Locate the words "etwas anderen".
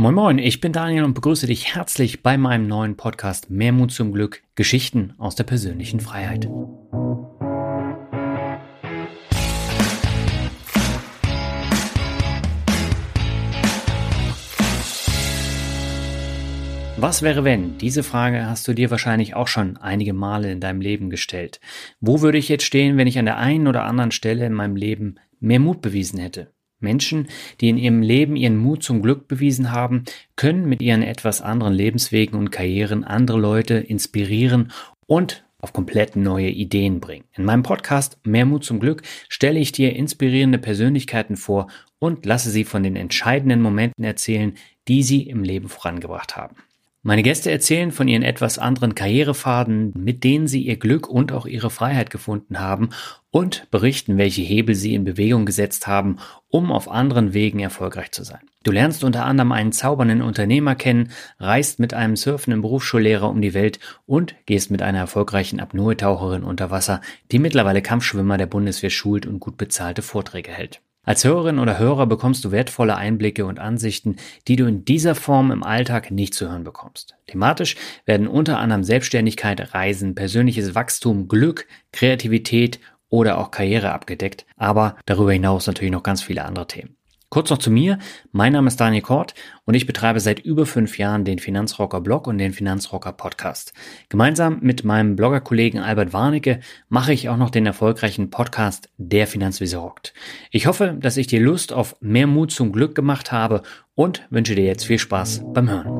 31.02-31.74, 48.22-48.94